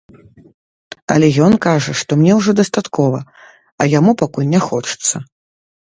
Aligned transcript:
Але 1.15 1.27
ён 1.49 1.53
кажа, 1.67 1.91
што 2.01 2.11
мне 2.23 2.33
ўжо 2.39 2.51
дастаткова, 2.63 3.19
а 3.81 3.91
яму 3.99 4.19
пакуль 4.27 4.53
не 4.59 4.67
хочацца. 4.69 5.15